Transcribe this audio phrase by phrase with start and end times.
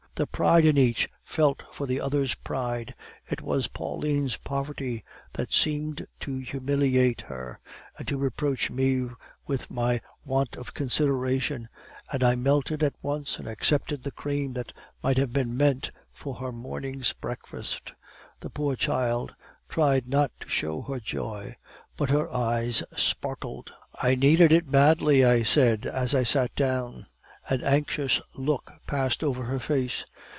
[0.15, 2.93] "The pride in each felt for the other's pride.
[3.27, 7.59] It was Pauline's poverty that seemed to humiliate her,
[7.97, 9.07] and to reproach me
[9.47, 11.69] with my want of consideration,
[12.11, 16.35] and I melted at once and accepted the cream that might have been meant for
[16.35, 17.93] her morning's breakfast.
[18.41, 19.33] The poor child
[19.69, 21.55] tried not to show her joy,
[21.97, 23.73] but her eyes sparkled.
[24.01, 27.07] "'I needed it badly,' I said as I sat down.
[27.49, 30.05] (An anxious look passed over her face.)